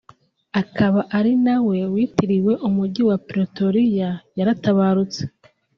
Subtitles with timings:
[0.61, 5.21] akaba ari nawe witiriwe umujyi wa Pretoria yaratabarutse